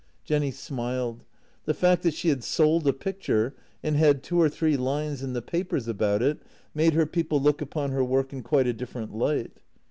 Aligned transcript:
Jenny 0.23 0.49
smiled. 0.49 1.25
The 1.65 1.75
fact 1.75 2.01
that 2.01 2.15
she 2.15 2.29
had 2.29 2.43
sold 2.43 2.87
a 2.87 2.91
picture 2.91 3.53
and 3.83 3.95
had 3.95 4.23
two 4.23 4.41
or 4.41 4.49
three 4.49 4.75
lines 4.75 5.21
in 5.21 5.33
the 5.33 5.43
papers 5.43 5.87
about 5.87 6.23
it 6.23 6.39
made 6.73 6.95
her 6.95 7.05
people 7.05 7.39
look 7.39 7.61
upon 7.61 7.91
her 7.91 8.03
work 8.03 8.33
in 8.33 8.41
quite 8.41 8.65
a 8.65 8.73
different 8.73 9.13
light. 9.15 9.59